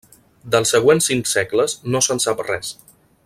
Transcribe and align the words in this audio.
Dels 0.55 0.71
següents 0.75 1.09
cinc 1.11 1.29
segles 1.33 1.77
no 1.97 2.03
se'n 2.07 2.25
sap 2.27 2.45
res. 2.51 2.73